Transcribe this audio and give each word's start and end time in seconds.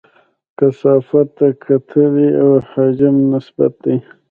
کثافت 0.57 1.27
د 1.39 1.41
کتلې 1.63 2.29
او 2.43 2.51
حجم 2.71 3.15
نسبت 3.33 3.73
دی. 3.83 3.95